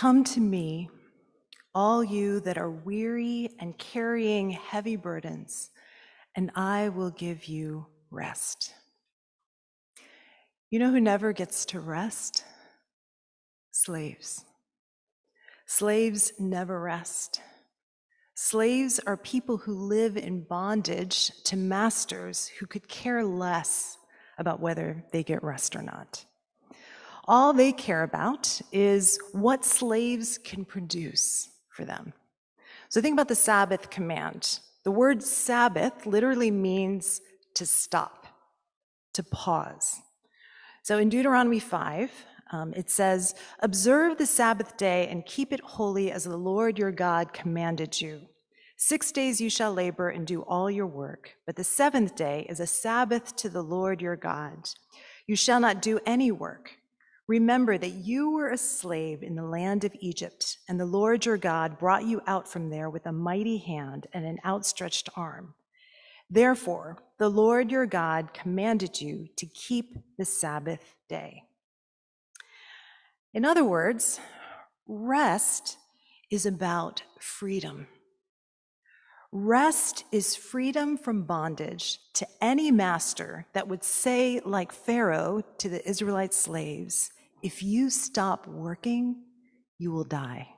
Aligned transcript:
Come 0.00 0.24
to 0.24 0.40
me, 0.40 0.88
all 1.74 2.02
you 2.02 2.40
that 2.40 2.56
are 2.56 2.70
weary 2.70 3.50
and 3.58 3.76
carrying 3.76 4.48
heavy 4.48 4.96
burdens, 4.96 5.68
and 6.34 6.50
I 6.54 6.88
will 6.88 7.10
give 7.10 7.44
you 7.44 7.84
rest. 8.10 8.72
You 10.70 10.78
know 10.78 10.90
who 10.90 11.02
never 11.02 11.34
gets 11.34 11.66
to 11.66 11.80
rest? 11.80 12.46
Slaves. 13.72 14.42
Slaves 15.66 16.32
never 16.38 16.80
rest. 16.80 17.42
Slaves 18.34 19.00
are 19.00 19.18
people 19.18 19.58
who 19.58 19.74
live 19.74 20.16
in 20.16 20.44
bondage 20.44 21.30
to 21.44 21.58
masters 21.58 22.46
who 22.58 22.64
could 22.64 22.88
care 22.88 23.22
less 23.22 23.98
about 24.38 24.60
whether 24.60 25.04
they 25.12 25.22
get 25.22 25.44
rest 25.44 25.76
or 25.76 25.82
not. 25.82 26.24
All 27.26 27.52
they 27.52 27.72
care 27.72 28.02
about 28.02 28.60
is 28.72 29.18
what 29.32 29.64
slaves 29.64 30.38
can 30.38 30.64
produce 30.64 31.50
for 31.70 31.84
them. 31.84 32.12
So 32.88 33.00
think 33.00 33.14
about 33.14 33.28
the 33.28 33.34
Sabbath 33.34 33.90
command. 33.90 34.60
The 34.84 34.90
word 34.90 35.22
Sabbath 35.22 36.06
literally 36.06 36.50
means 36.50 37.20
to 37.54 37.66
stop, 37.66 38.26
to 39.14 39.22
pause. 39.22 40.00
So 40.82 40.98
in 40.98 41.08
Deuteronomy 41.08 41.60
5, 41.60 42.10
um, 42.52 42.72
it 42.74 42.90
says, 42.90 43.34
Observe 43.60 44.18
the 44.18 44.26
Sabbath 44.26 44.76
day 44.76 45.06
and 45.08 45.26
keep 45.26 45.52
it 45.52 45.60
holy 45.60 46.10
as 46.10 46.24
the 46.24 46.36
Lord 46.36 46.78
your 46.78 46.90
God 46.90 47.32
commanded 47.32 48.00
you. 48.00 48.22
Six 48.76 49.12
days 49.12 49.40
you 49.40 49.50
shall 49.50 49.74
labor 49.74 50.08
and 50.08 50.26
do 50.26 50.40
all 50.42 50.70
your 50.70 50.86
work, 50.86 51.36
but 51.46 51.54
the 51.54 51.64
seventh 51.64 52.16
day 52.16 52.46
is 52.48 52.60
a 52.60 52.66
Sabbath 52.66 53.36
to 53.36 53.50
the 53.50 53.62
Lord 53.62 54.00
your 54.00 54.16
God. 54.16 54.70
You 55.26 55.36
shall 55.36 55.60
not 55.60 55.82
do 55.82 56.00
any 56.06 56.32
work. 56.32 56.79
Remember 57.30 57.78
that 57.78 57.92
you 57.92 58.32
were 58.32 58.48
a 58.48 58.58
slave 58.58 59.22
in 59.22 59.36
the 59.36 59.44
land 59.44 59.84
of 59.84 59.94
Egypt, 60.00 60.58
and 60.68 60.80
the 60.80 60.84
Lord 60.84 61.24
your 61.24 61.36
God 61.36 61.78
brought 61.78 62.02
you 62.04 62.20
out 62.26 62.48
from 62.48 62.70
there 62.70 62.90
with 62.90 63.06
a 63.06 63.12
mighty 63.12 63.58
hand 63.58 64.08
and 64.12 64.26
an 64.26 64.40
outstretched 64.44 65.08
arm. 65.14 65.54
Therefore, 66.28 66.98
the 67.18 67.28
Lord 67.28 67.70
your 67.70 67.86
God 67.86 68.34
commanded 68.34 69.00
you 69.00 69.28
to 69.36 69.46
keep 69.46 69.96
the 70.18 70.24
Sabbath 70.24 70.96
day. 71.08 71.44
In 73.32 73.44
other 73.44 73.62
words, 73.62 74.18
rest 74.88 75.76
is 76.32 76.44
about 76.44 77.04
freedom. 77.20 77.86
Rest 79.30 80.02
is 80.10 80.34
freedom 80.34 80.96
from 80.96 81.22
bondage 81.22 82.00
to 82.14 82.26
any 82.40 82.72
master 82.72 83.46
that 83.52 83.68
would 83.68 83.84
say, 83.84 84.40
like 84.44 84.72
Pharaoh 84.72 85.44
to 85.58 85.68
the 85.68 85.88
Israelite 85.88 86.34
slaves, 86.34 87.12
if 87.42 87.62
you 87.62 87.90
stop 87.90 88.46
working, 88.46 89.22
you 89.78 89.90
will 89.90 90.04
die. 90.04 90.48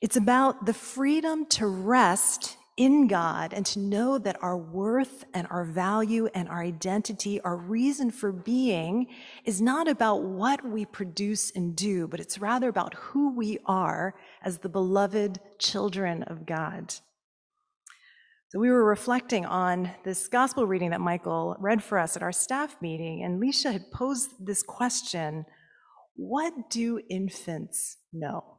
It's 0.00 0.16
about 0.16 0.66
the 0.66 0.74
freedom 0.74 1.46
to 1.46 1.66
rest 1.66 2.56
in 2.76 3.06
God 3.08 3.52
and 3.52 3.66
to 3.66 3.78
know 3.78 4.16
that 4.16 4.42
our 4.42 4.56
worth 4.56 5.24
and 5.34 5.46
our 5.50 5.64
value 5.64 6.28
and 6.34 6.48
our 6.48 6.62
identity, 6.62 7.38
our 7.42 7.56
reason 7.56 8.10
for 8.10 8.32
being, 8.32 9.06
is 9.44 9.60
not 9.60 9.86
about 9.86 10.22
what 10.22 10.64
we 10.64 10.86
produce 10.86 11.50
and 11.50 11.76
do, 11.76 12.08
but 12.08 12.20
it's 12.20 12.38
rather 12.38 12.70
about 12.70 12.94
who 12.94 13.34
we 13.34 13.58
are 13.66 14.14
as 14.42 14.58
the 14.58 14.68
beloved 14.70 15.40
children 15.58 16.22
of 16.22 16.46
God. 16.46 16.94
So 18.50 18.58
we 18.58 18.68
were 18.68 18.84
reflecting 18.84 19.46
on 19.46 19.92
this 20.02 20.26
gospel 20.26 20.66
reading 20.66 20.90
that 20.90 21.00
Michael 21.00 21.54
read 21.60 21.84
for 21.84 22.00
us 22.00 22.16
at 22.16 22.22
our 22.24 22.32
staff 22.32 22.74
meeting, 22.82 23.22
and 23.22 23.40
Leisha 23.40 23.70
had 23.70 23.92
posed 23.92 24.44
this 24.44 24.60
question 24.64 25.46
What 26.16 26.68
do 26.68 27.00
infants 27.08 27.98
know? 28.12 28.58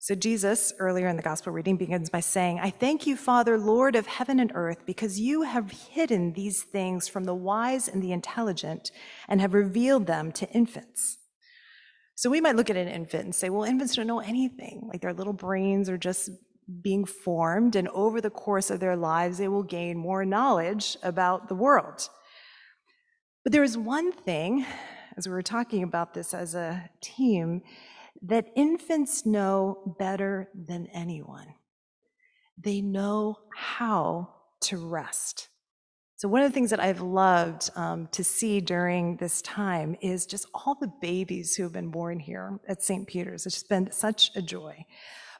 So 0.00 0.14
Jesus, 0.14 0.74
earlier 0.78 1.08
in 1.08 1.16
the 1.16 1.22
gospel 1.22 1.50
reading, 1.50 1.78
begins 1.78 2.10
by 2.10 2.20
saying, 2.20 2.60
I 2.60 2.68
thank 2.68 3.06
you, 3.06 3.16
Father, 3.16 3.56
Lord 3.56 3.96
of 3.96 4.06
heaven 4.06 4.38
and 4.38 4.52
earth, 4.54 4.84
because 4.84 5.18
you 5.18 5.44
have 5.44 5.70
hidden 5.70 6.34
these 6.34 6.62
things 6.62 7.08
from 7.08 7.24
the 7.24 7.34
wise 7.34 7.88
and 7.88 8.02
the 8.02 8.12
intelligent 8.12 8.90
and 9.30 9.40
have 9.40 9.54
revealed 9.54 10.06
them 10.06 10.30
to 10.32 10.50
infants. 10.50 11.16
So 12.16 12.28
we 12.28 12.42
might 12.42 12.56
look 12.56 12.68
at 12.68 12.76
an 12.76 12.88
infant 12.88 13.24
and 13.24 13.34
say, 13.34 13.48
well, 13.48 13.64
infants 13.64 13.96
don't 13.96 14.06
know 14.06 14.20
anything. 14.20 14.86
Like 14.92 15.00
their 15.00 15.14
little 15.14 15.32
brains 15.32 15.88
are 15.88 15.96
just 15.96 16.28
being 16.82 17.04
formed, 17.04 17.76
and 17.76 17.88
over 17.88 18.20
the 18.20 18.30
course 18.30 18.70
of 18.70 18.80
their 18.80 18.96
lives, 18.96 19.38
they 19.38 19.48
will 19.48 19.62
gain 19.62 19.96
more 19.98 20.24
knowledge 20.24 20.96
about 21.02 21.48
the 21.48 21.54
world. 21.54 22.08
But 23.42 23.52
there 23.52 23.62
is 23.62 23.76
one 23.76 24.12
thing, 24.12 24.64
as 25.16 25.26
we 25.26 25.32
were 25.32 25.42
talking 25.42 25.82
about 25.82 26.14
this 26.14 26.32
as 26.32 26.54
a 26.54 26.88
team, 27.02 27.62
that 28.22 28.46
infants 28.56 29.26
know 29.26 29.96
better 29.98 30.48
than 30.54 30.86
anyone. 30.94 31.54
They 32.56 32.80
know 32.80 33.36
how 33.54 34.30
to 34.62 34.78
rest. 34.78 35.48
So, 36.16 36.28
one 36.28 36.42
of 36.42 36.50
the 36.50 36.54
things 36.54 36.70
that 36.70 36.80
I've 36.80 37.00
loved 37.00 37.70
um, 37.74 38.08
to 38.12 38.22
see 38.24 38.60
during 38.60 39.16
this 39.16 39.42
time 39.42 39.96
is 40.00 40.26
just 40.26 40.46
all 40.54 40.76
the 40.80 40.92
babies 41.02 41.54
who 41.54 41.64
have 41.64 41.72
been 41.72 41.90
born 41.90 42.20
here 42.20 42.60
at 42.68 42.82
St. 42.82 43.06
Peter's. 43.06 43.46
It's 43.46 43.56
just 43.56 43.68
been 43.68 43.90
such 43.90 44.30
a 44.36 44.40
joy. 44.40 44.86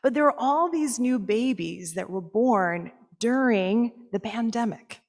But 0.04 0.12
there 0.12 0.26
are 0.26 0.38
all 0.38 0.70
these 0.70 1.00
new 1.00 1.18
babies 1.18 1.94
that 1.94 2.10
were 2.10 2.20
born 2.20 2.92
during 3.18 3.90
the 4.12 4.20
pandemic. 4.20 5.00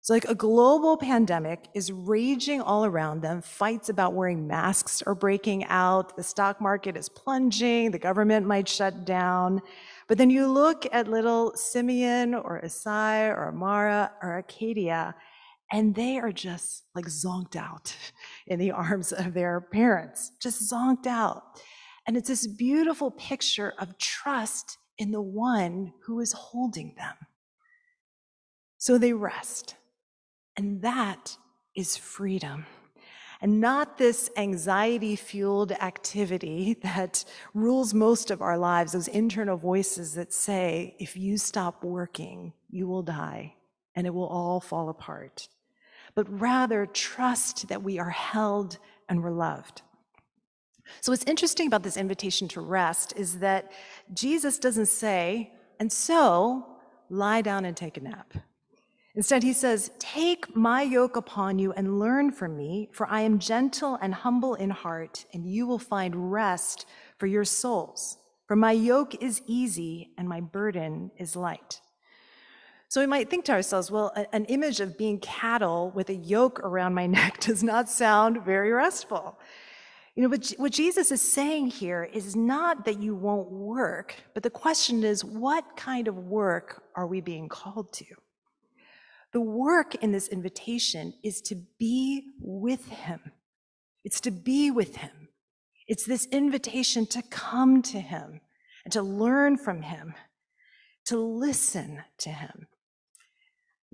So, 0.00 0.12
like 0.12 0.24
a 0.24 0.34
global 0.34 0.96
pandemic 0.96 1.68
is 1.72 1.92
raging 1.92 2.60
all 2.60 2.84
around 2.84 3.20
them. 3.20 3.40
Fights 3.40 3.90
about 3.90 4.14
wearing 4.14 4.48
masks 4.48 5.02
are 5.02 5.14
breaking 5.14 5.66
out. 5.66 6.16
The 6.16 6.24
stock 6.24 6.60
market 6.60 6.96
is 6.96 7.08
plunging. 7.08 7.92
The 7.92 8.00
government 8.00 8.44
might 8.44 8.68
shut 8.68 9.04
down. 9.04 9.62
But 10.08 10.18
then 10.18 10.30
you 10.30 10.48
look 10.48 10.84
at 10.90 11.06
little 11.06 11.54
Simeon 11.54 12.34
or 12.34 12.60
Isai 12.60 13.28
or 13.30 13.50
Amara 13.50 14.10
or 14.20 14.38
Acadia, 14.38 15.14
and 15.70 15.94
they 15.94 16.18
are 16.18 16.32
just 16.32 16.82
like 16.96 17.06
zonked 17.06 17.54
out 17.54 17.94
in 18.48 18.58
the 18.58 18.72
arms 18.72 19.12
of 19.12 19.32
their 19.32 19.60
parents, 19.60 20.32
just 20.40 20.68
zonked 20.68 21.06
out. 21.06 21.62
And 22.06 22.16
it's 22.16 22.28
this 22.28 22.46
beautiful 22.46 23.10
picture 23.10 23.74
of 23.78 23.98
trust 23.98 24.78
in 24.98 25.12
the 25.12 25.22
one 25.22 25.92
who 26.04 26.20
is 26.20 26.32
holding 26.32 26.94
them. 26.96 27.14
So 28.78 28.98
they 28.98 29.12
rest. 29.12 29.76
And 30.56 30.82
that 30.82 31.36
is 31.74 31.96
freedom. 31.96 32.66
And 33.40 33.60
not 33.60 33.98
this 33.98 34.30
anxiety 34.36 35.16
fueled 35.16 35.72
activity 35.72 36.76
that 36.82 37.24
rules 37.54 37.92
most 37.92 38.30
of 38.30 38.40
our 38.40 38.56
lives, 38.56 38.92
those 38.92 39.08
internal 39.08 39.56
voices 39.56 40.14
that 40.14 40.32
say, 40.32 40.94
if 41.00 41.16
you 41.16 41.38
stop 41.38 41.82
working, 41.82 42.52
you 42.70 42.86
will 42.86 43.02
die 43.02 43.54
and 43.96 44.06
it 44.06 44.14
will 44.14 44.28
all 44.28 44.60
fall 44.60 44.88
apart. 44.88 45.48
But 46.14 46.40
rather, 46.40 46.86
trust 46.86 47.68
that 47.68 47.82
we 47.82 47.98
are 47.98 48.10
held 48.10 48.78
and 49.08 49.22
we're 49.22 49.30
loved. 49.30 49.82
So, 51.00 51.12
what's 51.12 51.24
interesting 51.24 51.66
about 51.66 51.82
this 51.82 51.96
invitation 51.96 52.48
to 52.48 52.60
rest 52.60 53.14
is 53.16 53.38
that 53.38 53.72
Jesus 54.12 54.58
doesn't 54.58 54.86
say, 54.86 55.52
and 55.78 55.92
so 55.92 56.66
lie 57.08 57.42
down 57.42 57.64
and 57.64 57.76
take 57.76 57.96
a 57.96 58.00
nap. 58.00 58.34
Instead, 59.14 59.42
he 59.42 59.52
says, 59.52 59.90
Take 59.98 60.56
my 60.56 60.82
yoke 60.82 61.16
upon 61.16 61.58
you 61.58 61.72
and 61.72 61.98
learn 61.98 62.32
from 62.32 62.56
me, 62.56 62.88
for 62.92 63.06
I 63.08 63.20
am 63.20 63.38
gentle 63.38 63.98
and 64.00 64.14
humble 64.14 64.54
in 64.54 64.70
heart, 64.70 65.26
and 65.34 65.46
you 65.46 65.66
will 65.66 65.78
find 65.78 66.32
rest 66.32 66.86
for 67.18 67.26
your 67.26 67.44
souls. 67.44 68.18
For 68.46 68.56
my 68.56 68.72
yoke 68.72 69.22
is 69.22 69.42
easy 69.46 70.10
and 70.18 70.28
my 70.28 70.40
burden 70.40 71.10
is 71.16 71.36
light. 71.36 71.80
So 72.88 73.00
we 73.00 73.06
might 73.06 73.30
think 73.30 73.46
to 73.46 73.52
ourselves, 73.52 73.90
well, 73.90 74.12
an 74.32 74.44
image 74.46 74.80
of 74.80 74.98
being 74.98 75.18
cattle 75.20 75.90
with 75.94 76.10
a 76.10 76.14
yoke 76.14 76.60
around 76.60 76.92
my 76.92 77.06
neck 77.18 77.40
does 77.40 77.62
not 77.62 77.88
sound 77.88 78.44
very 78.44 78.70
restful. 78.70 79.38
You 80.14 80.22
know, 80.22 80.28
but 80.28 80.52
what 80.58 80.72
Jesus 80.72 81.10
is 81.10 81.22
saying 81.22 81.68
here 81.68 82.04
is 82.04 82.36
not 82.36 82.84
that 82.84 83.00
you 83.00 83.14
won't 83.14 83.50
work, 83.50 84.14
but 84.34 84.42
the 84.42 84.50
question 84.50 85.04
is, 85.04 85.24
what 85.24 85.76
kind 85.76 86.06
of 86.06 86.16
work 86.16 86.82
are 86.94 87.06
we 87.06 87.22
being 87.22 87.48
called 87.48 87.92
to? 87.94 88.04
The 89.32 89.40
work 89.40 89.94
in 89.96 90.12
this 90.12 90.28
invitation 90.28 91.14
is 91.24 91.40
to 91.42 91.56
be 91.78 92.32
with 92.38 92.86
Him. 92.88 93.20
It's 94.04 94.20
to 94.22 94.30
be 94.30 94.70
with 94.70 94.96
Him. 94.96 95.28
It's 95.88 96.04
this 96.04 96.26
invitation 96.26 97.06
to 97.06 97.22
come 97.22 97.80
to 97.82 97.98
Him 97.98 98.42
and 98.84 98.92
to 98.92 99.02
learn 99.02 99.56
from 99.56 99.80
Him, 99.80 100.12
to 101.06 101.16
listen 101.18 102.02
to 102.18 102.28
Him. 102.28 102.66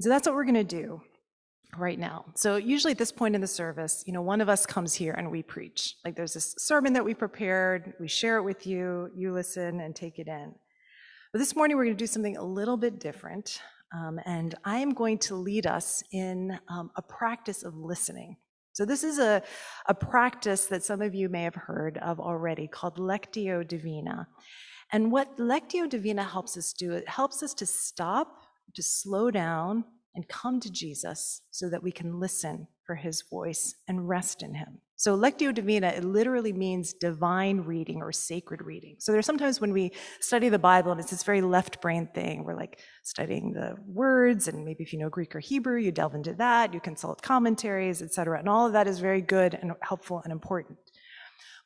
So 0.01 0.09
that's 0.09 0.27
what 0.27 0.35
we're 0.35 0.45
going 0.45 0.55
to 0.55 0.65
do 0.65 1.03
right 1.77 1.99
now. 1.99 2.25
So 2.35 2.57
usually 2.57 2.93
at 2.93 2.99
this 2.99 3.13
point 3.13 3.35
in 3.35 3.41
the 3.41 3.47
service, 3.47 4.03
you 4.07 4.13
know, 4.13 4.23
one 4.23 4.41
of 4.41 4.49
us 4.49 4.65
comes 4.65 4.95
here 4.95 5.13
and 5.13 5.31
we 5.31 5.43
preach. 5.43 5.97
Like 6.05 6.17
there's 6.17 6.35
this 6.35 6.55
sermon 6.59 6.93
that 6.95 7.05
we 7.05 7.15
prepared, 7.15 7.95
we 8.01 8.09
share 8.09 8.39
it 8.39 8.43
with 8.43 8.67
you, 8.67 9.11
you 9.15 9.33
listen 9.33 9.81
and 9.81 9.95
take 9.95 10.19
it 10.19 10.29
in. 10.29 10.55
But 11.33 11.41
this 11.41 11.55
morning 11.55 11.77
we're 11.77 11.85
going 11.85 11.97
to 11.97 12.03
do 12.03 12.07
something 12.07 12.37
a 12.37 12.43
little 12.43 12.77
bit 12.77 12.99
different. 12.99 13.61
Um, 13.95 14.19
and 14.25 14.55
I 14.65 14.79
am 14.79 14.93
going 14.93 15.19
to 15.19 15.35
lead 15.35 15.67
us 15.67 16.03
in 16.13 16.59
um, 16.69 16.91
a 16.97 17.03
practice 17.03 17.63
of 17.63 17.75
listening. 17.75 18.37
So 18.73 18.85
this 18.85 19.03
is 19.03 19.19
a, 19.19 19.43
a 19.87 19.95
practice 19.95 20.67
that 20.67 20.85
some 20.85 21.03
of 21.03 21.15
you 21.15 21.29
may 21.29 21.43
have 21.43 21.55
heard 21.55 21.99
of 21.99 22.21
already 22.21 22.67
called 22.67 22.97
Lectio 22.97 23.67
Divina. 23.67 24.29
And 24.93 25.13
what 25.13 25.37
Lectio 25.37 25.89
Divina 25.89 26.23
helps 26.23 26.57
us 26.57 26.73
do, 26.73 26.93
it 26.93 27.09
helps 27.09 27.43
us 27.43 27.55
to 27.55 27.67
stop, 27.67 28.43
to 28.75 28.83
slow 28.83 29.31
down, 29.31 29.85
and 30.15 30.29
come 30.29 30.61
to 30.61 30.71
Jesus 30.71 31.43
so 31.51 31.69
that 31.69 31.83
we 31.83 31.93
can 31.93 32.19
listen 32.21 32.67
for 32.85 32.95
his 32.95 33.23
voice 33.23 33.75
and 33.87 34.09
rest 34.09 34.43
in 34.43 34.55
him. 34.55 34.81
So 34.97 35.17
Lectio 35.17 35.55
Divina, 35.55 35.89
it 35.89 36.03
literally 36.03 36.53
means 36.53 36.93
divine 36.93 37.61
reading 37.61 38.03
or 38.03 38.11
sacred 38.11 38.63
reading. 38.63 38.97
So 38.99 39.13
there's 39.13 39.27
sometimes 39.27 39.61
when 39.61 39.73
we 39.73 39.93
study 40.21 40.49
the 40.49 40.59
Bible 40.59 40.91
and 40.91 41.01
it's 41.01 41.11
this 41.11 41.23
very 41.23 41.41
left 41.41 41.81
brain 41.81 42.09
thing, 42.13 42.43
we're 42.43 42.57
like 42.57 42.81
studying 43.05 43.53
the 43.53 43.77
words 43.87 44.49
and 44.49 44.65
maybe 44.65 44.83
if 44.83 44.93
you 44.93 44.99
know 44.99 45.09
Greek 45.09 45.37
or 45.37 45.39
Hebrew, 45.39 45.79
you 45.79 45.93
delve 45.93 46.17
into 46.17 46.33
that, 46.35 46.75
you 46.75 46.81
consult 46.81 47.23
commentaries, 47.23 48.03
etc. 48.03 48.41
And 48.41 48.49
all 48.49 48.67
of 48.67 48.73
that 48.73 48.89
is 48.89 48.99
very 48.99 49.21
good 49.21 49.55
and 49.55 49.73
helpful 49.83 50.21
and 50.25 50.33
important. 50.33 50.79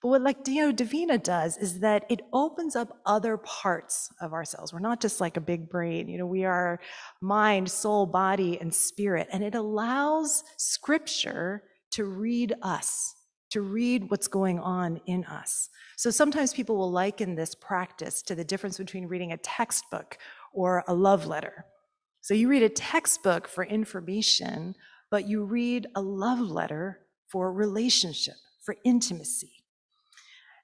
But 0.01 0.09
what 0.09 0.23
Lectio 0.23 0.75
Divina 0.75 1.19
does 1.19 1.57
is 1.57 1.81
that 1.81 2.05
it 2.09 2.23
opens 2.33 2.75
up 2.75 2.99
other 3.07 3.37
parts 3.37 4.13
of 4.21 4.33
ourselves. 4.33 4.73
We're 4.73 4.81
not 4.81 5.01
just 5.01 5.21
like 5.21 5.37
a 5.37 5.41
big 5.41 5.69
brain, 5.69 6.09
you 6.09 6.19
know, 6.19 6.27
we 6.27 6.45
are 6.45 6.81
mind, 7.21 7.71
soul, 7.71 8.07
body, 8.07 8.59
and 8.61 8.75
spirit. 8.75 9.29
And 9.33 9.45
it 9.45 9.55
allows 9.55 10.45
scripture 10.57 11.63
to 11.93 12.05
read 12.05 12.55
us, 12.63 13.15
to 13.51 13.61
read 13.61 14.11
what's 14.11 14.29
going 14.29 14.59
on 14.59 15.01
in 15.07 15.25
us. 15.25 15.69
So 15.97 16.11
sometimes 16.11 16.53
people 16.53 16.77
will 16.77 16.91
liken 16.91 17.35
this 17.35 17.55
practice 17.55 18.23
to 18.23 18.35
the 18.35 18.45
difference 18.45 18.79
between 18.79 19.07
reading 19.07 19.33
a 19.33 19.37
textbook 19.37 20.19
or 20.53 20.83
a 20.89 20.95
love 20.95 21.27
letter. 21.27 21.65
So 22.23 22.35
you 22.35 22.49
read 22.49 22.63
a 22.63 22.69
textbook 22.69 23.47
for 23.47 23.65
information, 23.65 24.75
but 25.11 25.29
you 25.29 25.45
read 25.45 25.87
a 25.95 26.01
love 26.01 26.41
letter 26.41 27.01
for 27.29 27.53
relationship, 27.53 28.35
for 28.65 28.77
intimacy. 28.85 29.62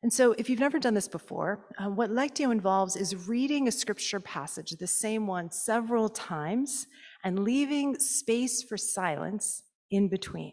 And 0.02 0.12
so, 0.12 0.32
if 0.38 0.48
you've 0.48 0.60
never 0.60 0.78
done 0.78 0.94
this 0.94 1.08
before, 1.08 1.66
uh, 1.76 1.90
what 1.90 2.10
Lectio 2.10 2.52
involves 2.52 2.94
is 2.94 3.28
reading 3.28 3.66
a 3.66 3.72
scripture 3.72 4.20
passage, 4.20 4.70
the 4.70 4.86
same 4.86 5.26
one, 5.26 5.50
several 5.50 6.08
times, 6.08 6.86
and 7.24 7.40
leaving 7.40 7.98
space 7.98 8.62
for 8.62 8.76
silence 8.76 9.64
in 9.90 10.08
between. 10.08 10.52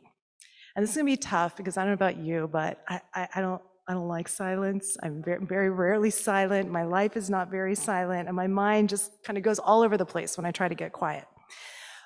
And 0.76 0.82
this 0.82 0.90
is 0.92 0.98
going 0.98 1.06
to 1.06 1.12
be 1.12 1.18
tough 1.18 1.56
because 1.56 1.78
I 1.78 1.82
don't 1.82 1.90
know 1.90 1.94
about 1.94 2.18
you, 2.18 2.50
but 2.52 2.84
I, 2.88 3.02
I, 3.14 3.28
I 3.36 3.42
don't. 3.42 3.62
I 3.88 3.94
don't 3.94 4.08
like 4.08 4.28
silence. 4.28 4.98
I'm 5.04 5.22
very, 5.24 5.46
very 5.46 5.70
rarely 5.70 6.10
silent. 6.10 6.72
My 6.72 6.86
life 6.86 7.16
is 7.16 7.30
not 7.30 7.52
very 7.52 7.76
silent, 7.76 8.28
and 8.28 8.36
my 8.36 8.48
mind 8.48 8.90
just 8.90 9.12
kind 9.24 9.38
of 9.38 9.44
goes 9.44 9.60
all 9.60 9.84
over 9.84 9.96
the 9.96 10.08
place 10.08 10.38
when 10.38 10.46
I 10.48 10.50
try 10.50 10.68
to 10.68 10.74
get 10.74 10.92
quiet. 10.92 11.26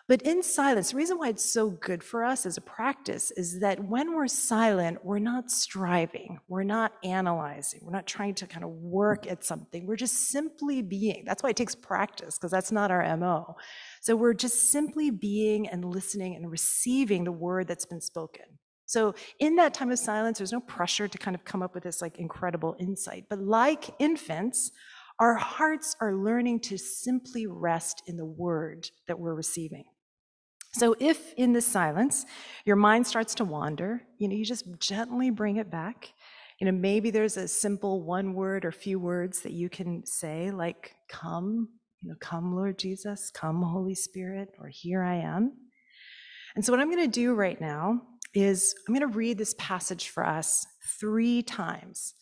But 0.10 0.24
in 0.24 0.42
silence, 0.42 0.90
the 0.90 0.98
reason 0.98 1.20
why 1.20 1.30
it's 1.30 1.46
so 1.46 1.70
good 1.70 2.04
for 2.04 2.24
us 2.24 2.48
as 2.48 2.58
a 2.58 2.62
practice 2.62 3.30
is 3.30 3.60
that 3.60 3.84
when 3.84 4.16
we're 4.16 4.28
silent, 4.28 5.06
we're 5.06 5.20
not 5.20 5.52
striving, 5.52 6.40
we're 6.48 6.64
not 6.64 6.94
analyzing, 7.04 7.82
we're 7.84 7.92
not 7.92 8.08
trying 8.08 8.34
to 8.34 8.48
kind 8.48 8.64
of 8.64 8.72
work 8.72 9.28
at 9.28 9.44
something. 9.44 9.86
We're 9.86 9.96
just 9.96 10.30
simply 10.32 10.82
being. 10.82 11.26
That's 11.28 11.44
why 11.44 11.52
it 11.52 11.58
takes 11.58 11.76
practice, 11.76 12.40
because 12.40 12.50
that's 12.50 12.72
not 12.72 12.90
our 12.90 13.16
MO. 13.18 13.56
So 14.02 14.16
we're 14.16 14.34
just 14.34 14.72
simply 14.72 15.12
being 15.12 15.68
and 15.70 15.86
listening 15.86 16.36
and 16.36 16.50
receiving 16.50 17.24
the 17.24 17.32
word 17.32 17.68
that's 17.68 17.86
been 17.86 18.02
spoken. 18.02 18.46
So 18.88 19.14
in 19.38 19.58
that 19.58 19.76
time 19.76 19.92
of 19.92 20.00
silence, 20.00 20.40
there's 20.40 20.52
no 20.52 20.62
pressure 20.62 21.08
to 21.08 21.18
kind 21.20 21.36
of 21.36 21.46
come 21.46 21.62
up 21.62 21.76
with 21.76 21.84
this 21.84 22.02
like 22.02 22.18
incredible 22.18 22.76
insight. 22.80 23.26
But 23.30 23.38
like 23.38 23.92
infants, 24.00 24.72
our 25.20 25.36
hearts 25.36 25.96
are 26.02 26.16
learning 26.16 26.62
to 26.62 26.80
simply 26.80 27.46
rest 27.46 28.02
in 28.08 28.18
the 28.18 28.26
word 28.26 28.90
that 29.08 29.20
we're 29.20 29.36
receiving. 29.36 29.86
So 30.74 30.96
if 31.00 31.34
in 31.34 31.54
the 31.54 31.62
silence 31.62 32.26
your 32.66 32.76
mind 32.76 33.08
starts 33.08 33.34
to 33.36 33.46
wander, 33.46 34.04
you 34.18 34.28
know, 34.28 34.36
you 34.36 34.46
just 34.46 34.66
gently 34.80 35.30
bring 35.32 35.58
it 35.58 35.72
back. 35.72 36.14
You 36.60 36.66
know, 36.66 36.78
maybe 36.78 37.10
there's 37.10 37.38
a 37.38 37.48
simple 37.48 38.04
one 38.04 38.34
word 38.34 38.66
or 38.66 38.72
few 38.72 39.00
words 39.00 39.42
that 39.42 39.54
you 39.54 39.70
can 39.70 40.06
say, 40.06 40.52
like, 40.52 40.94
come, 41.10 41.70
you 42.02 42.10
know, 42.10 42.16
come, 42.20 42.54
Lord 42.54 42.78
Jesus, 42.78 43.32
come, 43.32 43.62
Holy 43.62 43.96
Spirit, 43.96 44.50
or 44.60 44.68
here 44.68 45.02
I 45.02 45.16
am. 45.16 45.54
And 46.56 46.66
so, 46.66 46.74
what 46.74 46.82
I'm 46.82 46.92
going 46.92 47.04
to 47.04 47.08
do 47.08 47.34
right 47.34 47.60
now 47.60 48.02
is 48.34 48.76
I'm 48.88 48.94
going 48.94 49.10
to 49.10 49.18
read 49.18 49.38
this 49.38 49.56
passage 49.58 50.10
for 50.10 50.26
us 50.26 50.66
three 51.00 51.42
times. 51.42 52.14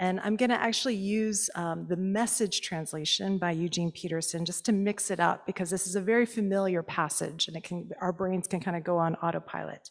And 0.00 0.20
I'm 0.20 0.36
going 0.36 0.50
to 0.50 0.60
actually 0.60 0.94
use 0.94 1.50
um, 1.56 1.86
the 1.88 1.96
message 1.96 2.60
translation 2.60 3.36
by 3.36 3.50
Eugene 3.50 3.90
Peterson 3.90 4.44
just 4.44 4.64
to 4.66 4.72
mix 4.72 5.10
it 5.10 5.18
up 5.18 5.44
because 5.44 5.70
this 5.70 5.88
is 5.88 5.96
a 5.96 6.00
very 6.00 6.24
familiar 6.24 6.84
passage 6.84 7.48
and 7.48 7.56
it 7.56 7.64
can, 7.64 7.90
our 8.00 8.12
brains 8.12 8.46
can 8.46 8.60
kind 8.60 8.76
of 8.76 8.84
go 8.84 8.96
on 8.96 9.16
autopilot. 9.16 9.90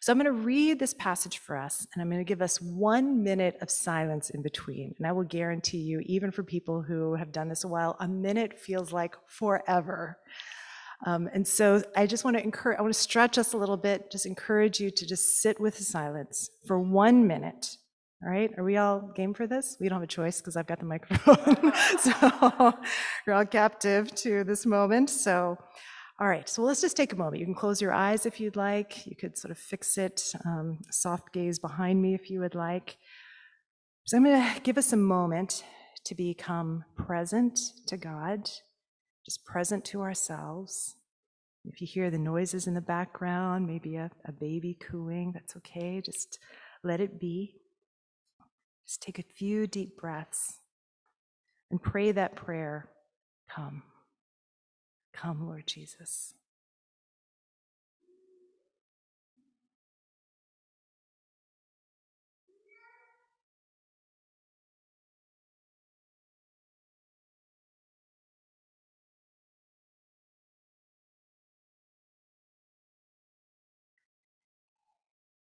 So 0.00 0.10
I'm 0.10 0.18
going 0.18 0.24
to 0.24 0.32
read 0.32 0.78
this 0.78 0.94
passage 0.94 1.38
for 1.38 1.56
us 1.56 1.86
and 1.92 2.02
I'm 2.02 2.08
going 2.08 2.24
to 2.24 2.28
give 2.28 2.42
us 2.42 2.60
one 2.60 3.22
minute 3.22 3.58
of 3.60 3.70
silence 3.70 4.30
in 4.30 4.42
between. 4.42 4.94
And 4.96 5.06
I 5.06 5.12
will 5.12 5.22
guarantee 5.22 5.78
you, 5.78 6.00
even 6.06 6.32
for 6.32 6.42
people 6.42 6.82
who 6.82 7.14
have 7.14 7.30
done 7.30 7.48
this 7.48 7.62
a 7.62 7.68
while, 7.68 7.96
a 8.00 8.08
minute 8.08 8.58
feels 8.58 8.90
like 8.90 9.14
forever. 9.28 10.18
Um, 11.04 11.28
and 11.32 11.46
so 11.46 11.82
I 11.94 12.06
just 12.06 12.24
want 12.24 12.36
to 12.36 12.42
encourage, 12.42 12.78
I 12.78 12.82
want 12.82 12.94
to 12.94 13.00
stretch 13.00 13.36
us 13.36 13.52
a 13.52 13.56
little 13.56 13.76
bit, 13.76 14.10
just 14.10 14.24
encourage 14.24 14.80
you 14.80 14.90
to 14.90 15.06
just 15.06 15.40
sit 15.40 15.60
with 15.60 15.76
the 15.76 15.84
silence 15.84 16.48
for 16.66 16.80
one 16.80 17.26
minute 17.26 17.76
all 18.24 18.30
right, 18.30 18.52
are 18.56 18.62
we 18.62 18.76
all 18.76 19.10
game 19.16 19.34
for 19.34 19.48
this? 19.48 19.76
We 19.80 19.88
don't 19.88 19.96
have 19.96 20.04
a 20.04 20.06
choice 20.06 20.40
because 20.40 20.56
I've 20.56 20.68
got 20.68 20.78
the 20.78 20.86
microphone. 20.86 21.72
so 21.98 22.72
you're 23.26 23.34
all 23.34 23.46
captive 23.46 24.14
to 24.16 24.44
this 24.44 24.64
moment. 24.64 25.10
So, 25.10 25.58
all 26.20 26.28
right, 26.28 26.48
so 26.48 26.62
let's 26.62 26.80
just 26.80 26.96
take 26.96 27.12
a 27.12 27.16
moment. 27.16 27.40
You 27.40 27.46
can 27.46 27.54
close 27.54 27.82
your 27.82 27.92
eyes 27.92 28.24
if 28.24 28.38
you'd 28.38 28.54
like. 28.54 29.04
You 29.08 29.16
could 29.16 29.36
sort 29.36 29.50
of 29.50 29.58
fix 29.58 29.98
it, 29.98 30.22
um, 30.44 30.78
soft 30.92 31.32
gaze 31.32 31.58
behind 31.58 32.00
me 32.00 32.14
if 32.14 32.30
you 32.30 32.38
would 32.38 32.54
like. 32.54 32.96
So 34.04 34.16
I'm 34.16 34.24
going 34.24 34.40
to 34.40 34.60
give 34.60 34.78
us 34.78 34.92
a 34.92 34.96
moment 34.96 35.64
to 36.04 36.14
become 36.14 36.84
present 36.96 37.58
to 37.88 37.96
God, 37.96 38.48
just 39.24 39.44
present 39.44 39.84
to 39.86 40.00
ourselves. 40.00 40.94
If 41.64 41.80
you 41.80 41.88
hear 41.88 42.08
the 42.08 42.18
noises 42.18 42.68
in 42.68 42.74
the 42.74 42.80
background, 42.80 43.66
maybe 43.66 43.96
a, 43.96 44.12
a 44.24 44.32
baby 44.32 44.78
cooing, 44.80 45.32
that's 45.32 45.56
okay. 45.56 46.00
Just 46.00 46.38
let 46.84 47.00
it 47.00 47.18
be. 47.18 47.56
Just 48.92 49.00
take 49.00 49.18
a 49.18 49.22
few 49.22 49.66
deep 49.66 49.96
breaths 49.96 50.58
and 51.70 51.82
pray 51.82 52.12
that 52.12 52.36
prayer 52.36 52.90
Come. 53.48 53.84
Come, 55.14 55.46
Lord 55.46 55.66
Jesus. 55.66 56.34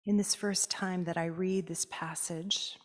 In 0.06 0.18
this 0.18 0.36
first 0.36 0.70
time 0.70 1.02
that 1.02 1.16
I 1.16 1.24
read 1.26 1.66
this 1.66 1.84
passage, 1.90 2.76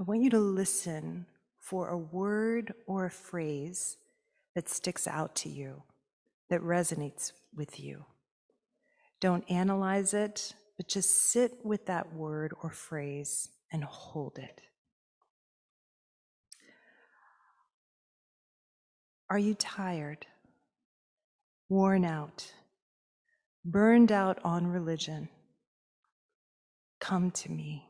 I 0.00 0.02
want 0.02 0.22
you 0.22 0.30
to 0.30 0.38
listen 0.38 1.26
for 1.60 1.90
a 1.90 1.98
word 1.98 2.72
or 2.86 3.04
a 3.04 3.10
phrase 3.10 3.98
that 4.54 4.66
sticks 4.66 5.06
out 5.06 5.34
to 5.36 5.50
you, 5.50 5.82
that 6.48 6.62
resonates 6.62 7.32
with 7.54 7.78
you. 7.78 8.06
Don't 9.20 9.44
analyze 9.50 10.14
it, 10.14 10.54
but 10.78 10.88
just 10.88 11.30
sit 11.30 11.52
with 11.64 11.84
that 11.84 12.14
word 12.14 12.54
or 12.62 12.70
phrase 12.70 13.50
and 13.70 13.84
hold 13.84 14.38
it. 14.38 14.62
Are 19.28 19.38
you 19.38 19.52
tired, 19.52 20.24
worn 21.68 22.06
out, 22.06 22.54
burned 23.66 24.10
out 24.10 24.38
on 24.44 24.66
religion? 24.66 25.28
Come 27.00 27.30
to 27.32 27.50
me. 27.50 27.89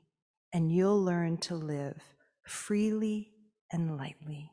and 0.53 0.71
you'll 0.71 1.01
learn 1.01 1.37
to 1.37 1.55
live 1.55 2.01
freely 2.43 3.31
and 3.71 3.97
lightly. 3.97 4.51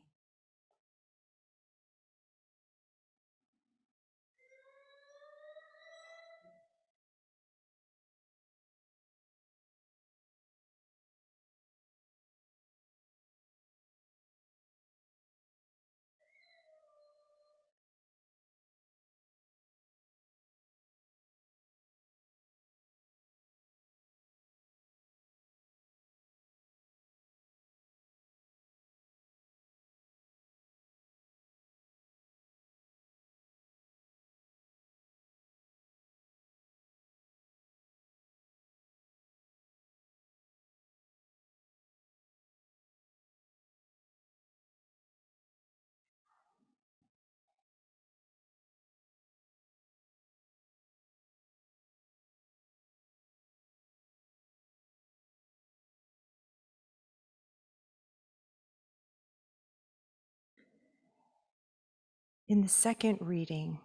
In 62.49 62.61
the 62.61 62.67
second 62.67 63.19
reading, 63.21 63.77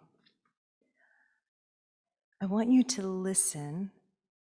I 2.41 2.47
want 2.47 2.71
you 2.71 2.81
to 2.81 3.03
listen 3.03 3.91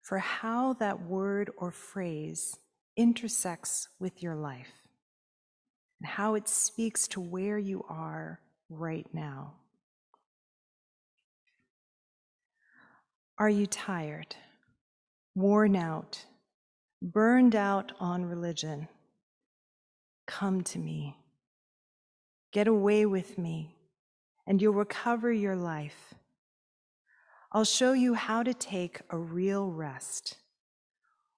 for 0.02 0.18
how 0.18 0.74
that 0.74 1.00
word 1.00 1.50
or 1.56 1.70
phrase 1.70 2.58
intersects 2.94 3.88
with 3.98 4.22
your 4.22 4.34
life 4.34 4.86
and 5.98 6.10
how 6.10 6.34
it 6.34 6.46
speaks 6.46 7.08
to 7.08 7.22
where 7.22 7.56
you 7.56 7.86
are 7.88 8.38
right 8.68 9.06
now. 9.14 9.54
Are 13.38 13.48
you 13.48 13.66
tired, 13.66 14.36
worn 15.34 15.74
out, 15.74 16.22
burned 17.00 17.56
out 17.56 17.92
on 17.98 18.26
religion? 18.26 18.88
Come 20.26 20.60
to 20.64 20.78
me. 20.78 21.16
Get 22.52 22.68
away 22.68 23.06
with 23.06 23.38
me, 23.38 23.74
and 24.46 24.60
you'll 24.60 24.74
recover 24.74 25.32
your 25.32 25.56
life. 25.56 26.14
I'll 27.52 27.64
show 27.64 27.92
you 27.92 28.14
how 28.14 28.42
to 28.42 28.54
take 28.54 29.00
a 29.10 29.18
real 29.18 29.70
rest. 29.70 30.38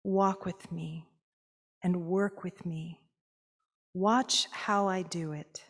Walk 0.02 0.44
with 0.46 0.70
me 0.70 1.08
and 1.82 2.06
work 2.06 2.44
with 2.44 2.64
me. 2.64 3.00
Watch 3.92 4.46
how 4.50 4.88
I 4.88 5.02
do 5.02 5.32
it. 5.32 5.64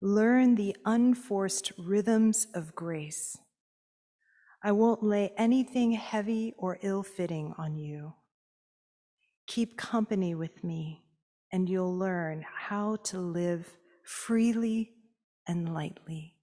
Learn 0.00 0.54
the 0.54 0.76
unforced 0.84 1.72
rhythms 1.78 2.46
of 2.54 2.74
grace. 2.74 3.36
I 4.62 4.72
won't 4.72 5.02
lay 5.02 5.32
anything 5.36 5.92
heavy 5.92 6.54
or 6.56 6.78
ill 6.82 7.02
fitting 7.02 7.54
on 7.58 7.78
you. 7.78 8.14
Keep 9.46 9.76
company 9.76 10.34
with 10.34 10.62
me, 10.64 11.04
and 11.52 11.68
you'll 11.68 11.96
learn 11.96 12.44
how 12.56 12.96
to 13.04 13.18
live 13.18 13.76
freely 14.04 14.92
and 15.48 15.74
lightly. 15.74 16.37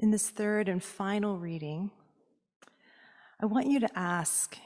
In 0.00 0.12
this 0.12 0.30
third 0.30 0.68
and 0.68 0.80
final 0.80 1.38
reading, 1.38 1.90
I 3.40 3.46
want 3.46 3.66
you 3.66 3.80
to 3.80 3.98
ask 3.98 4.56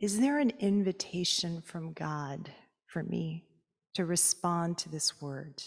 Is 0.00 0.20
there 0.20 0.38
an 0.38 0.52
invitation 0.58 1.60
from 1.60 1.92
God 1.92 2.50
for 2.86 3.02
me 3.02 3.44
to 3.92 4.06
respond 4.06 4.78
to 4.78 4.88
this 4.88 5.20
word? 5.20 5.62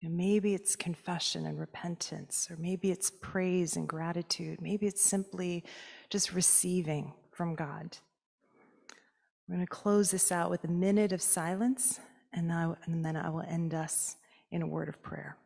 Know, 0.00 0.10
maybe 0.10 0.54
it's 0.54 0.76
confession 0.76 1.44
and 1.44 1.58
repentance, 1.58 2.46
or 2.48 2.56
maybe 2.56 2.92
it's 2.92 3.10
praise 3.10 3.74
and 3.74 3.88
gratitude. 3.88 4.62
Maybe 4.62 4.86
it's 4.86 5.02
simply 5.02 5.64
just 6.08 6.32
receiving 6.32 7.12
from 7.32 7.56
God. 7.56 7.98
We're 9.48 9.56
going 9.56 9.66
to 9.66 9.70
close 9.70 10.12
this 10.12 10.30
out 10.30 10.50
with 10.50 10.62
a 10.62 10.68
minute 10.68 11.12
of 11.12 11.20
silence, 11.20 11.98
and, 12.32 12.52
I, 12.52 12.72
and 12.84 13.04
then 13.04 13.16
I 13.16 13.28
will 13.28 13.42
end 13.42 13.74
us 13.74 14.14
in 14.52 14.62
a 14.62 14.66
word 14.68 14.88
of 14.88 15.02
prayer. 15.02 15.36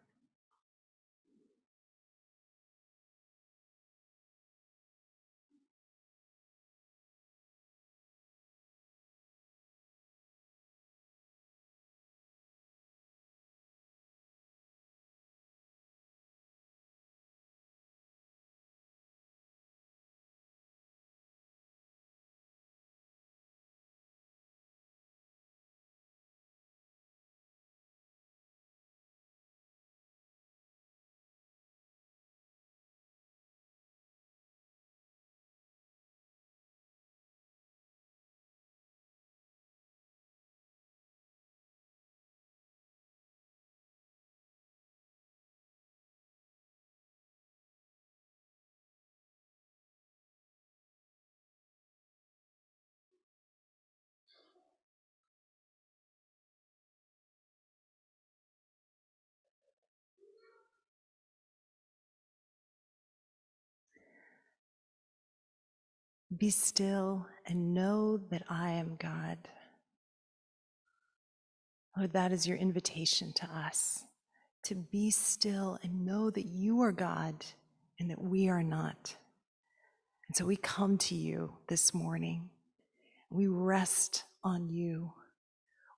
Be 66.36 66.50
still 66.50 67.26
and 67.46 67.74
know 67.74 68.16
that 68.30 68.42
I 68.48 68.72
am 68.72 68.96
God. 68.98 69.38
Lord, 71.96 72.12
that 72.12 72.32
is 72.32 72.46
your 72.46 72.56
invitation 72.56 73.32
to 73.34 73.46
us 73.46 74.04
to 74.64 74.74
be 74.74 75.10
still 75.10 75.78
and 75.82 76.04
know 76.04 76.30
that 76.30 76.46
you 76.46 76.80
are 76.80 76.92
God 76.92 77.44
and 78.00 78.10
that 78.10 78.20
we 78.20 78.48
are 78.48 78.62
not. 78.62 79.14
And 80.26 80.34
so 80.34 80.46
we 80.46 80.56
come 80.56 80.98
to 80.98 81.14
you 81.14 81.52
this 81.68 81.92
morning. 81.94 82.48
We 83.30 83.46
rest 83.46 84.24
on 84.42 84.70
you. 84.70 85.12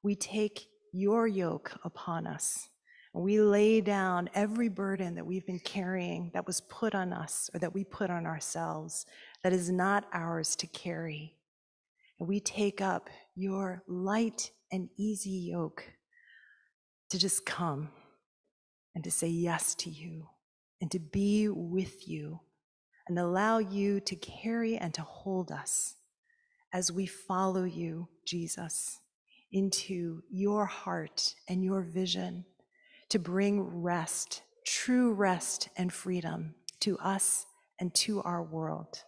We 0.03 0.17
take 0.17 0.67
your 0.93 1.27
yoke 1.27 1.79
upon 1.85 2.27
us. 2.27 2.69
We 3.15 3.41
lay 3.41 3.81
down 3.81 4.29
every 4.35 4.69
burden 4.69 5.15
that 5.15 5.25
we've 5.25 5.47
been 5.47 5.61
carrying 5.61 6.31
that 6.35 6.47
was 6.47 6.61
put 6.61 6.95
on 6.95 7.13
us 7.13 7.49
or 7.55 7.61
that 7.61 7.73
we 7.73 7.85
put 7.85 8.11
on 8.11 8.27
ourselves 8.27 9.07
that 9.47 9.53
is 9.53 9.71
not 9.71 10.09
ours 10.13 10.57
to 10.57 10.67
carry. 10.67 11.37
And 12.19 12.29
we 12.29 12.41
take 12.41 12.81
up 12.81 13.09
your 13.37 13.85
light 13.87 14.51
and 14.73 14.89
easy 14.99 15.51
yoke 15.53 15.85
to 17.11 17.17
just 17.17 17.47
come 17.47 17.91
and 18.97 19.05
to 19.05 19.11
say 19.13 19.29
yes 19.29 19.77
to 19.77 19.89
you 19.89 20.27
and 20.81 20.91
to 20.91 20.99
be 20.99 21.49
with 21.49 22.09
you 22.09 22.41
and 23.07 23.21
allow 23.21 23.59
you 23.59 24.01
to 24.01 24.17
carry 24.17 24.77
and 24.79 24.93
to 24.95 25.03
hold 25.03 25.53
us 25.53 25.95
as 26.73 26.91
we 26.91 27.07
follow 27.07 27.63
you, 27.63 28.09
Jesus, 28.27 28.99
into 29.53 30.23
your 30.29 30.67
heart 30.67 31.37
and 31.49 31.63
your 31.63 31.83
vision 31.83 32.47
to 33.11 33.21
bring 33.21 33.63
rest, 33.63 34.43
true 34.67 35.13
rest 35.13 35.69
and 35.77 35.93
freedom 35.93 36.57
to 36.81 36.99
us 36.99 37.47
and 37.79 37.95
to 37.95 38.21
our 38.23 38.43
world. 38.43 39.05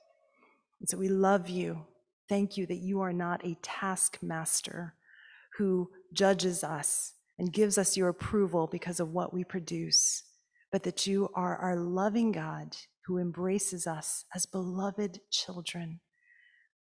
And 0.80 0.88
so 0.88 0.96
we 0.96 1.08
love 1.08 1.48
you. 1.48 1.86
Thank 2.28 2.56
you 2.56 2.66
that 2.66 2.78
you 2.78 3.00
are 3.00 3.12
not 3.12 3.44
a 3.44 3.56
taskmaster 3.62 4.94
who 5.56 5.90
judges 6.12 6.62
us 6.62 7.14
and 7.38 7.52
gives 7.52 7.78
us 7.78 7.96
your 7.96 8.08
approval 8.08 8.68
because 8.70 9.00
of 9.00 9.12
what 9.12 9.32
we 9.32 9.44
produce, 9.44 10.24
but 10.70 10.82
that 10.82 11.06
you 11.06 11.30
are 11.34 11.56
our 11.56 11.76
loving 11.76 12.32
God 12.32 12.76
who 13.06 13.18
embraces 13.18 13.86
us 13.86 14.24
as 14.34 14.44
beloved 14.44 15.20
children, 15.30 16.00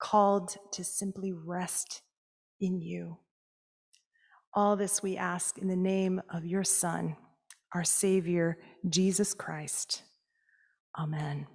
called 0.01 0.57
to 0.73 0.83
simply 0.83 1.33
rest 1.33 2.03
in 2.61 2.81
you. 2.81 3.19
All 4.55 4.77
this 4.77 5.03
we 5.03 5.17
ask 5.17 5.59
in 5.59 5.69
the 5.69 5.77
name 5.77 6.23
of 6.33 6.47
your 6.47 6.65
Son, 6.65 7.17
our 7.75 7.85
Savior, 7.85 8.57
Jesus 8.89 9.35
Christ. 9.35 10.03
Amen. 10.99 11.47